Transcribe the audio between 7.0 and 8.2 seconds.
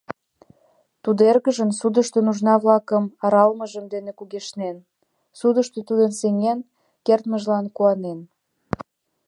кертмыжлан куанен.